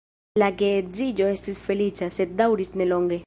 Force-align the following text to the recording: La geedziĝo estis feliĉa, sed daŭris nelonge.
La 0.43 0.47
geedziĝo 0.61 1.29
estis 1.35 1.61
feliĉa, 1.69 2.09
sed 2.17 2.35
daŭris 2.43 2.77
nelonge. 2.83 3.19